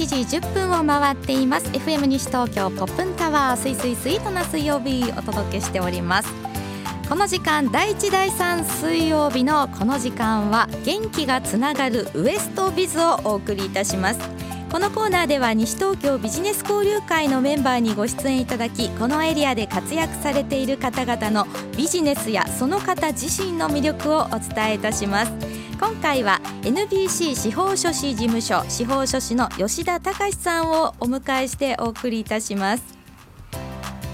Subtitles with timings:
[0.00, 1.66] は午後1時10分を回っています。
[1.70, 6.32] FM 西東京ポップンタワーすいすいスイートな水曜日お届けしております。
[7.08, 14.20] この時間第1第3水曜日のこの時間は元気がつながるウエストビズをお送りいたします。
[14.70, 21.46] このコーナーでは西東京ビジネス交流会のメンバーにご出演いただきこのエリアで活躍されている方々の
[21.76, 25.59] ビジネスやその方自身の魅力をお伝えいたします。
[25.80, 32.84] 今回は NBC 司法書士事務所司法書士の吉田隆さんをお迎えしてお送りいたします。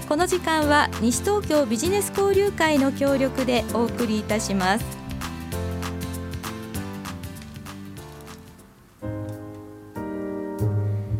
[0.07, 4.85] この時間は西東京ビジネス交流会の協力でお送りいたします。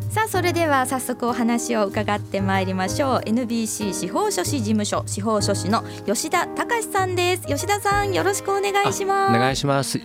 [0.10, 3.20] さあそれでは早速お話を伺ってまいりましょう。
[3.30, 7.46] NBC 司法書士事務所司法書士の吉田隆さんです。
[7.48, 9.36] 吉田さんよろしくお願いします。
[9.36, 10.00] お願いします。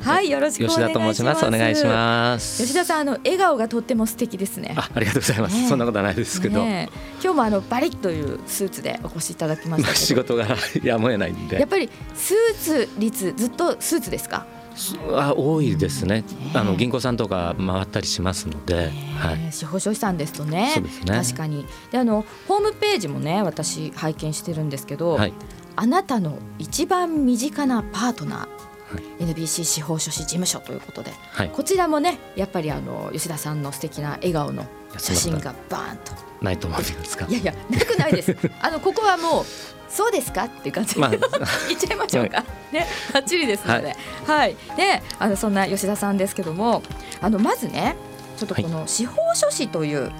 [0.00, 0.88] はいよろしくお願いします。
[0.88, 1.46] 吉田と申します。
[1.46, 2.62] お願いします。
[2.62, 4.74] 吉田さんあの笑顔がとっても素敵ですね。
[4.76, 6.98] あありがとうございます、ねそんなことはないですけど、ねえ。
[7.22, 10.46] 今日もあのバリッというスーツでお越しいただきましまあた仕事が
[10.82, 11.58] やむを得ないんで。
[11.58, 14.46] やっぱりスーツ率ずっとスーツですか？
[14.74, 16.24] すあ多いですね。
[16.54, 18.86] あねの銀行さんとか回ったりしますので、はい。
[18.86, 20.70] えー司法書士さんですとね。
[20.74, 21.12] そうですね。
[21.12, 21.66] 確かに。
[21.90, 25.32] であのホームページもね私拝見してるんですけど、はい。
[25.76, 28.48] あなたの一番身近なパートナー、はい
[29.20, 31.12] NBC 司法書士事務所ということで。
[31.32, 31.50] はい。
[31.50, 34.64] こちらもねやっぱりあの吉田さんの素敵な笑顔の
[34.98, 36.12] 写真がバーンと。
[36.40, 37.26] ないと思うんですか？
[37.28, 38.36] いやいやなくないです。
[38.60, 39.44] あのここはもう
[39.88, 40.44] そうですか？
[40.44, 41.10] っていう感じで、まあ。
[41.68, 46.82] 言っちゃいましょうか、ねバッチリですので、はい、であのそんな吉田さんですけども
[47.20, 47.96] あのまずね
[48.36, 50.12] ちょっとこの司法書士という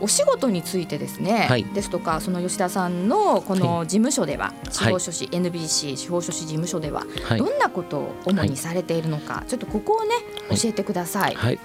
[0.00, 1.64] お仕事についてですね、はい。
[1.64, 7.38] ですとかその吉田さんのこのは事務所では、司法書士、NBC 司法書士事務所では、はい。
[7.38, 10.14] どんなことを主にされているのか、ちょっとここをね
[10.48, 10.58] はい。
[10.58, 11.34] 教えてください。
[11.34, 11.58] はい。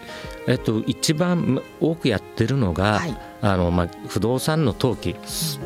[0.47, 3.17] えっと一番多くやってるのが、はい。
[3.41, 5.17] あのまあ、不動産の登記、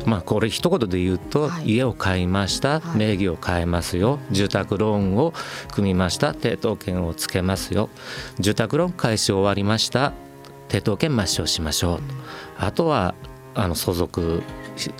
[0.04, 1.74] まあ、これ一言で言うと、はい。
[1.74, 2.98] 家を買いました、はい。
[2.98, 4.18] 名義を変えますよ。
[4.32, 5.32] 住宅ローンを
[5.72, 6.32] 組みました。
[6.32, 7.88] 抵当権をつけますよ。
[8.40, 10.12] 住宅ローン開始終わりました
[10.68, 11.98] 抵当権抹消しましょう。
[11.98, 12.02] と
[12.58, 13.14] あとは
[13.54, 14.42] あの相続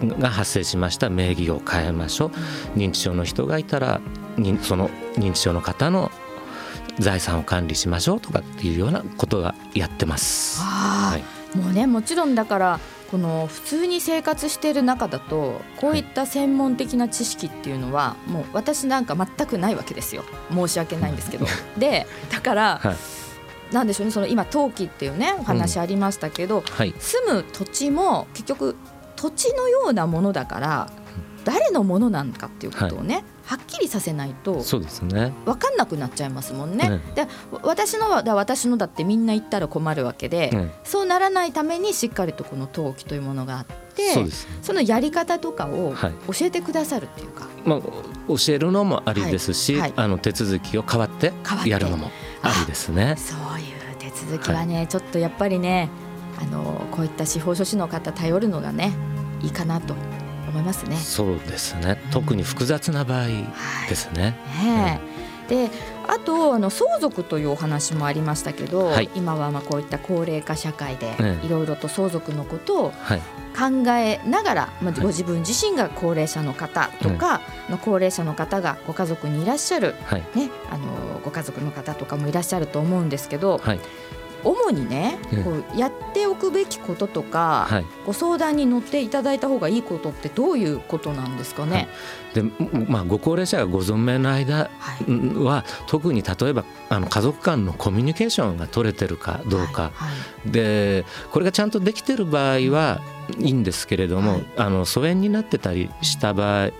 [0.02, 2.30] が発生しました名義を変えましょう。
[2.78, 4.00] 認知症の人がいたら
[4.36, 6.10] 認その認知症の方の
[6.98, 8.20] 財産を管理しましょう。
[8.20, 10.60] とかっていうようなことがやってます。
[10.60, 11.56] はい。
[11.56, 12.80] もうねもちろんだから
[13.10, 20.24] この普通に生活している中だとこういった専門的な知識っていうのはもう私なんか全くないわけですよ。
[20.52, 21.46] 申し訳ないんですけど。
[21.78, 23.17] でだから、はい
[23.72, 26.94] なんでしょうねその今登記っていうねお話ありましたけど、はい。
[26.98, 28.76] 住む土地も結局
[29.16, 30.90] 土地のようなものだから
[31.44, 35.32] 誰のものなのかっていうことをね、はっきりさせないとそうですね。
[35.46, 37.00] 分かんなくなっちゃいますもんね。
[37.06, 37.26] うんで
[37.62, 44.46] 私のはだ私のだってみんな言ったら困るわけで、うんそうならないためにしっかりとこの登記というものがあってそうです。
[44.60, 46.12] そのやり方とかをはい。
[46.30, 49.80] 教えてくださるっていうか、まあ教えるのもありですし、はい。
[49.80, 49.92] はい。
[49.96, 51.32] あの手続きを変わって
[51.64, 52.10] やるのも
[52.42, 53.14] ありですね。
[53.16, 53.57] そう
[54.26, 55.88] 続きはね、ちょっとやっぱりね
[56.40, 58.92] あのこういった司法書士の方頼るのがね
[59.42, 59.94] いいかなと
[60.48, 60.96] 思いますね。
[60.96, 62.00] そうですね。
[62.10, 63.26] 特に複雑な場合
[63.88, 64.36] ですね。
[64.62, 65.18] ねえ。
[65.48, 65.70] で
[66.06, 69.10] あとあの相続というお話もありましたけど、はい。
[69.14, 71.46] 今はまあこういった高齢化社会でええ。
[71.46, 73.22] いろいろと相続のことをはい。
[73.58, 75.00] 考えながら、まあ、はい。
[75.00, 80.20] ご自分自身が高齢者の方とかの高齢者の方がご家族にいらっしゃる、はい。
[80.36, 80.86] ね、あの
[81.28, 83.80] ご家族の方とかもいらっしゃると思うんですけどはい。
[84.44, 85.42] 主にねええ。
[85.42, 87.86] こうやっておくべきこととか、はい。
[88.06, 91.88] ご相談に乗っていただいた方がいいことってどういうことなんですかね？
[92.34, 92.44] で
[92.86, 95.10] まあご高齢者がご存命の間はい。
[95.44, 99.92] は特に例えばあの家族間のコミュニケーションが取れてるかどうか、はい。
[99.92, 100.08] は
[100.46, 100.50] い。
[100.52, 103.00] でこれがちゃんとできてる場合は
[103.38, 104.46] いいんですけれども、はい。
[104.56, 106.70] あの疎遠になってたりした場合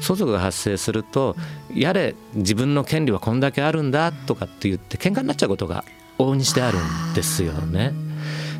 [0.00, 1.36] 相続が発生すると、
[1.74, 5.84] やれ自分の権利はこんだけあるんだとかって言って喧嘩になっちゃうことが
[6.18, 7.92] 往々にしてあるんですよね。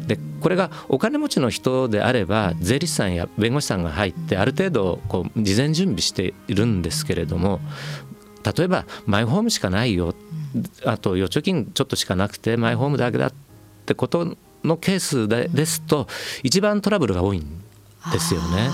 [0.06, 7.60] でこれがお金持ちの人であれば税理士さんや弁護士さんが入ってある程度こう事前準備しているんですけれども
[8.56, 10.14] 例えばマイホームしかないよ
[10.84, 13.32] あと預貯金ちょっとしかなくてマイホームだけだっ
[13.86, 16.06] てことのケースでですと
[16.42, 17.62] 一番トラブルが多いん
[18.12, 18.68] ですよね。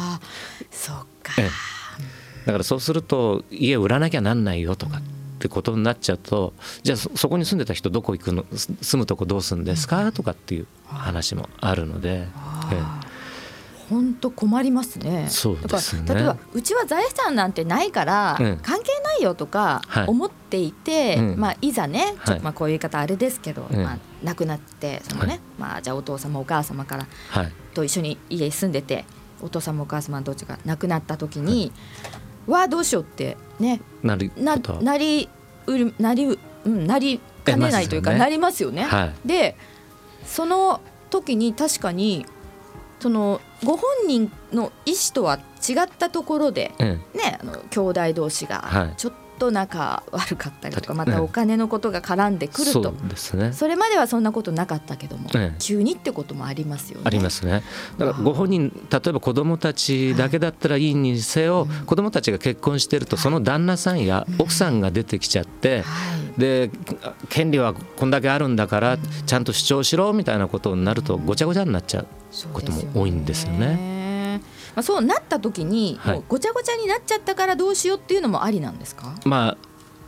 [0.73, 1.79] そっか、ええ
[2.46, 5.02] だからそうすると家を売らなきゃなんないよとかっ
[5.38, 6.52] てことになっちゃうと
[6.82, 8.44] じゃあそそこに住んでた人どこ行くの？
[8.56, 10.12] す住むとこどうするんですか？
[10.12, 12.26] とかっていう話もあるので、え
[12.72, 12.82] え。
[13.88, 15.26] 本当困りますね。
[15.28, 16.02] そうですね。
[16.06, 18.58] だから例えばうちは財産なんてないからうん。
[18.62, 20.06] 関係ないいよとかはい。
[20.06, 21.40] 思っていて、うん。
[21.40, 23.82] まあ、いざね、ちょはいまあ、こういう言い方あれですけど、うん。
[23.82, 25.40] まあ、亡くなってその、ねはい。
[25.58, 27.52] まあ、じゃあお父様お母様からはい。
[27.75, 29.04] と一緒に家に住んでて
[29.42, 31.72] お父様お母様どっちが亡くなった時に、
[32.46, 33.81] わあどうしようってね。
[34.02, 35.28] なるななり
[35.66, 38.19] うるなりう、うん、なりかねないというか、ね。
[38.19, 38.84] なりますよね。
[38.84, 39.28] はい。
[39.28, 39.56] で
[40.25, 42.26] その時に確かに
[43.00, 48.94] そのご本人の意思とは違ったところでえねあの兄弟同士はがい。
[48.96, 53.52] ちょっと仲悪かったりとか、たまたお金のことが絡んでくると、そうですね。
[53.52, 55.56] それまではそんなことなかったけども、ええ。
[55.58, 57.04] 急にってこともありますよね。
[57.06, 57.62] ありますね。
[57.98, 66.40] だからご本人例えば子どもたちだけだったらいいにせよ、子どもたちが結婚してるとその旦那さんや奥さんが出てきちゃって、はい。
[66.40, 66.70] で
[67.28, 72.06] 権利はこんだけあるんだからちゃんと主張しろみたいなことになるとごちゃごちゃになっちゃう
[72.52, 73.89] ことも多いんですよね。
[74.75, 79.14] まあ、そうなった時に、ごちゃごちゃになっちゃったからどうしようっていうのもありなんですか？
[79.25, 79.56] まあ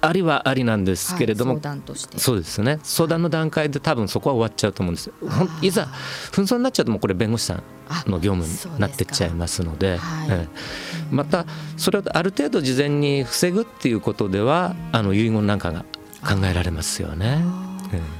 [0.04, 2.18] ありはありなんですけれども、はい相談として。
[2.18, 2.80] そうですね。
[2.82, 5.06] 相談の段階で多分そこは終わっちゃうと思うんです。
[5.06, 5.14] よ。
[5.62, 5.88] いざ
[6.32, 8.44] 紛争になっちゃうともうこれ弁護士さんあの業務
[8.74, 10.48] になってっちゃいますのではいえ。
[10.48, 15.84] えまたそれをある程度事前に防ぐっていうことではあの遺言なんかが
[16.26, 17.44] 考えられますよね。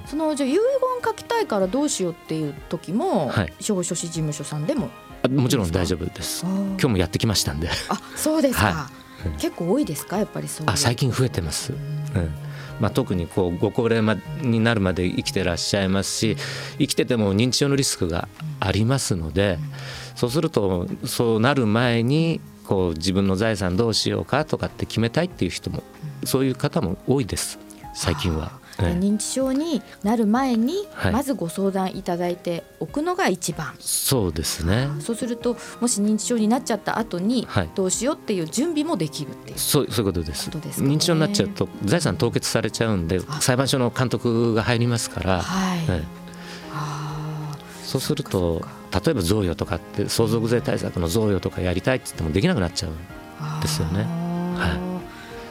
[0.06, 0.60] そのじゃあ遺言
[1.04, 3.52] 書きたいからどうしようっていう時も、はい。
[3.58, 4.90] 司法書士事務所さんでも
[5.28, 6.44] もちろん大丈夫です。
[6.44, 7.68] 今日もやってきましたんで。
[7.88, 8.90] あそうですか、は
[9.26, 10.18] うん結構多いですか？
[10.18, 11.72] やっぱりそうあ最近増えてます。
[11.72, 11.78] うん。
[12.80, 16.36] まあ、特にこうご高齢まになるまで生きてらっしゃいますし
[16.78, 18.26] 生きてても認知症のリスクが
[18.58, 19.58] ありますので
[20.16, 25.84] そうするとそうなる前にこう自分の財産どうしようかとかって決めたいっていう人も
[26.24, 27.60] そういう方も多いです。
[27.94, 28.60] 最近は。
[28.90, 31.12] 認知症になる前に、はい。
[31.12, 33.74] まずご相談いただいておくのが一番。
[33.78, 34.88] そうですね。
[35.00, 37.70] そうするともし認知症になっちゃった後にはい。
[37.74, 40.48] どうしようっていう準備もできるっていう、そうそういうことです。
[40.50, 40.60] ね。
[40.88, 43.40] 認知症になっちゃうと財産凍結されちゃうんであ。
[43.40, 46.02] 裁判所の監督が入りますから、はい、ええ。
[46.74, 48.62] あそうするそと
[49.04, 54.06] 例えば贈与とかって相続税対策の贈与とかやりたいって言ってもできなくなっちゃうーですよね。
[54.58, 54.78] あ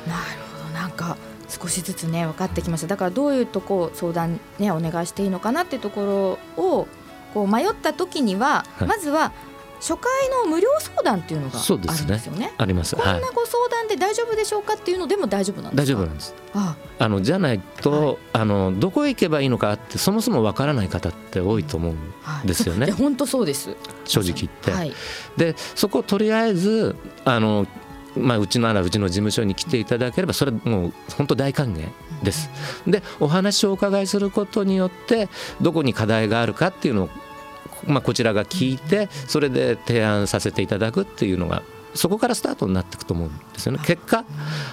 [0.08, 0.10] ー。
[0.10, 0.74] なるほど。
[0.74, 1.18] なんか
[1.52, 6.88] 少しずつね分かってきましただからどういうとこを相談ねお願いしていいのかなっていうところを
[7.34, 9.32] こう迷った時には、はいまずは
[9.80, 10.12] 初回
[10.46, 11.90] の無料相談っていうのがあるんそうで
[12.20, 12.54] すよね。
[12.60, 12.96] あります。
[12.96, 13.14] こんは。
[13.14, 15.98] ないご相談で大丈夫でしょうかっていうのでも大丈夫なんで大すか？
[15.98, 16.36] 丈夫なんです。
[16.54, 23.76] ああのじゃないと、あのどこへ行けばいいのかってそもそもわからない方って多いと思うんはいですよね本当そうです。
[24.06, 24.70] 正直言って。
[24.72, 24.94] はい。
[25.36, 26.96] でそこをとりあえず
[27.26, 27.66] あの
[28.16, 31.88] まあ、うちならうちの事務所に来ていただければそれもう本当大歓迎
[32.24, 32.50] です。
[32.86, 35.30] でお話をお伺いすることによって
[35.62, 37.10] どこに課題があるかっていうのを、
[37.86, 41.64] まあ、こちらが聞いてそれで提案させていただくっていうのが
[41.94, 43.80] そこからスタートになっていくと思うんですよね。
[43.86, 44.26] 結果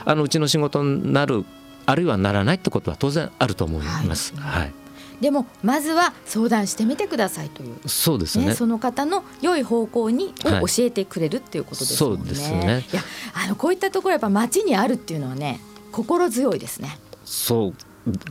[0.04, 1.44] あのうちの仕事になる
[1.86, 4.34] あるいはならないってことは当然あると思います。
[4.36, 4.72] はいはい、
[5.20, 7.88] でもまずは相談してみてくださいという。
[7.88, 12.18] そうですねね、その方の良い方向にはいを教えてくれるっていうことですもんね。
[12.18, 13.02] そうですねいや
[13.34, 15.60] あのこういったところやっぱ街にあるっていうのはね
[15.92, 16.98] 心強いですね。
[17.24, 17.74] そう、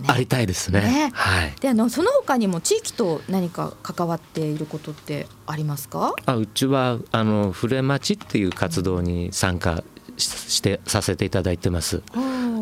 [0.07, 0.81] ありたいですね。
[0.81, 1.54] ねはい。
[1.59, 6.16] であのその他にも地域と何か関わっていることってありますか？
[6.26, 9.83] あうちはあのフレマチっていう活動に参加
[10.18, 12.02] ししてさせていただいてます。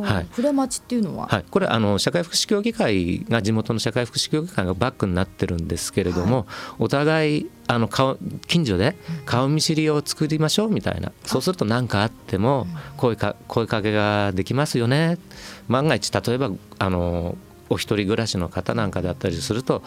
[0.06, 0.28] はい。
[0.32, 6.48] フレマチっていうのは、はい、これあの社会福祉協議会が地元の社会福祉協議会がバックになってるんですけれども、
[6.80, 8.96] お互いあの顔近所で
[9.26, 15.18] 顔見知りを作りましょうみたいな、そうすると何かあっても声か声かけができますよね。
[15.68, 17.38] 万が一例えばあの
[17.70, 19.82] お一人暮らしの方なんかだったりすると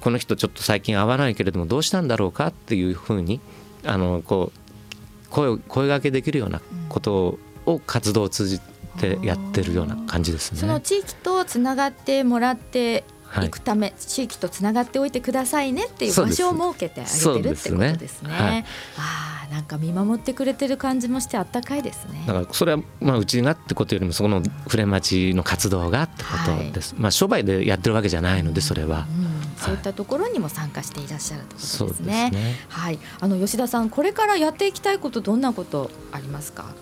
[0.00, 3.40] この人ちょっと最近会わないけれどもどうしたんだろうかっていうふうに
[3.84, 8.73] あのこう声を声がけできるようなことを活動を通じて
[9.22, 10.58] やってるような感じですね。
[10.58, 18.08] その地域とつながってもらってはいいくため、地域とつながっておいてくださいねっていう場所を設けてあげてるってことですね。
[18.08, 18.64] すねはい
[18.96, 22.24] ああなんか見守ってくれてる感じもしてあったかいですね。
[22.26, 32.30] だからそれはまあうちがってことよりもそこのフレマチの活動がってことです、まあ商売でやってるわけじゃないのでそれは、うん、そういったところにも参加していらっしゃるってことですね。
[32.30, 36.74] ねはい、あの吉田さん、これからやっていきたいこと、どんなことありますか？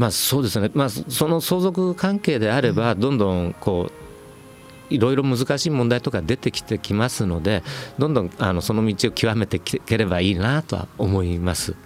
[0.00, 0.70] まあそうですね。
[0.72, 7.62] まあその相続関係であればどんどんこういろいろ難しい問題とか出てきてきますので
[7.98, 11.76] どんどんあのその道を極めていければいいなとは思います。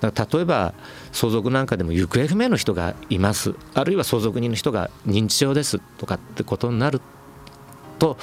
[0.00, 0.74] だから例えば
[1.12, 3.54] 相続なんかでも行方不明の人がいます。
[3.72, 7.00] あるいは相続人の人が認知症ですとかってことになる
[7.98, 8.16] と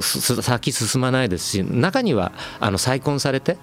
[0.00, 3.58] 先進まないですし中にはあの再婚されて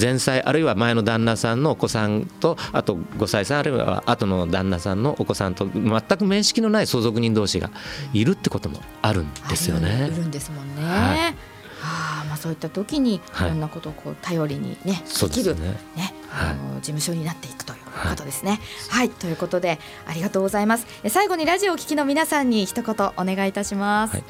[0.00, 7.70] 前妻あるいは前の旦那さんのお子さんとあと5歳さんあるいは後の旦那さんのお子さんと全く面識のない相続人同士が
[8.12, 10.08] いるってこともあるんですよね。
[10.12, 10.82] いるんですもんね。
[10.82, 11.34] はい
[11.80, 17.78] はあまあ、そういった時にいろんなことをこう頼りにね、はい、できるねね、はい、あの事務所になっていくという
[18.10, 18.60] ことですね。
[18.90, 20.86] はい、はい、ということでありがとうございます。
[21.08, 24.14] 最後にラジオを聞きの皆さんに一言お願いいたします。
[24.14, 24.24] はい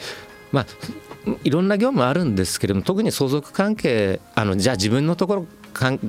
[0.53, 0.67] まあ、
[1.45, 5.47] いろんな業務あるんですけれども特に相続関係あのじゃあ自分のところ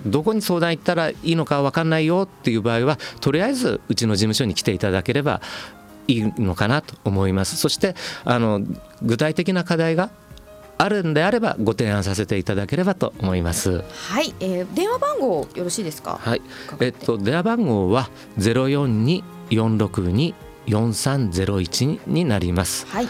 [0.06, 5.42] どこに相談行ったらいいのか分かんないよっていう場合はとりあえずうちの事務所に来ていただければ
[6.08, 8.62] いいのかなと思いますそしてあの
[9.04, 10.10] 具体的な課題が
[10.82, 13.84] あるんであればご提案させていただければと思います。
[13.92, 16.18] はい、えー、電話番号よろしいですか？
[16.22, 16.42] はい、
[16.80, 20.34] えっと電話番号はゼロ四二四六二
[20.70, 22.86] 4301になります。
[22.88, 23.08] はい。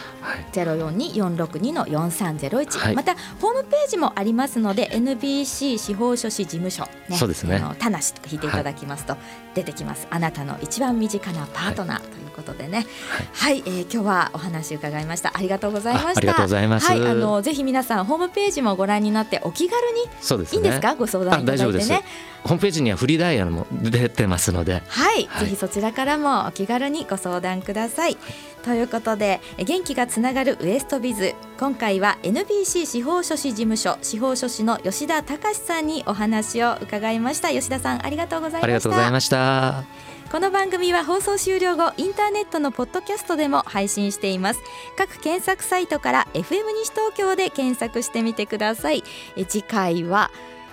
[0.52, 2.78] ゼロ四二四六二の四三ゼロ一。
[2.94, 7.58] またホームページもありますので NBC 司法書士事務所、ね、そうですね。
[7.58, 9.18] あの田無と引いていただきますと
[9.54, 10.08] 出てきます。
[10.10, 12.88] はい、あなたの一番身近なパートナーということでね。
[13.34, 15.34] はい、はい、えー、今日はお話伺いまました。
[15.36, 16.12] ありがとうございました。
[16.12, 16.88] ありがとうございます。
[16.88, 20.96] はい、あのぜひ皆さんホームページもご覧になってお気軽にそうです、ね、いいんですか？
[20.96, 22.04] ご相談いただいてね。
[22.44, 28.18] ホームページにはフリーダイヤルも出てますので、はい、はい、ぜひそちらからもお気軽にご相談ください。
[28.64, 44.62] ということで元気がつながるウエストビズ今回は NBC 司法書士事務所司法書士の吉田隆さんにお話を伺いました吉田さんありがとうございましたありがとうございましたこの番組は放送終了後インターネットのポッドキャストでも配信しています。
[44.96, 49.04] 各検索サイトから FM 西東京で検索してみてください。
[49.36, 50.30] え次回は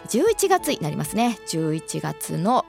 [0.09, 1.39] 11月になりますね。
[1.47, 2.67] 11月の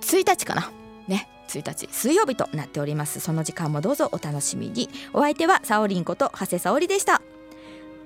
[0.00, 0.70] 1日かな。
[1.08, 1.88] ね1日。
[1.90, 3.18] 水曜日となっております。
[3.18, 4.88] その時間もどうぞお楽しみに。
[5.12, 7.20] お相手はさおりんこと長谷沙織でした。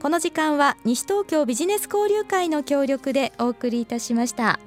[0.00, 4.58] この時間は西東京ビジネス交流会の協力でお送りいたしました。